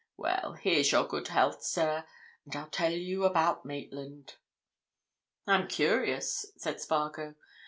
Well, 0.17 0.53
here's 0.59 0.91
your 0.91 1.05
good 1.07 1.27
health, 1.27 1.61
sir, 1.61 2.05
and 2.45 2.55
I'll 2.55 2.69
tell 2.69 2.91
you 2.91 3.23
about 3.23 3.67
Maitland." 3.67 4.33
"I'm 5.45 5.67
curious," 5.67 6.47
said 6.57 6.81
Spargo. 6.81 7.35